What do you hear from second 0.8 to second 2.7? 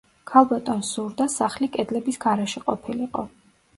სურდა სახლი კედლების გარეშე